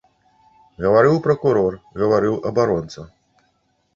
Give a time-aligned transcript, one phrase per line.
[0.85, 3.01] Гаварыў пракурор, гаварыў абаронца.